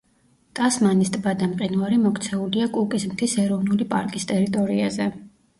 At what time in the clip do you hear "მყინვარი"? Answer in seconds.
1.51-1.99